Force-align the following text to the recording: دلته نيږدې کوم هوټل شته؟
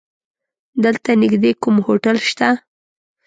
دلته 0.83 1.09
نيږدې 1.21 1.51
کوم 1.61 1.75
هوټل 1.85 2.17
شته؟ 2.29 2.49